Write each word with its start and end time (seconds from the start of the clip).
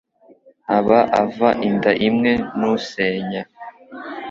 aba 0.77 0.99
ava 1.21 1.49
inda 1.67 1.91
imwe 2.07 2.31
n’usenya 2.57 3.41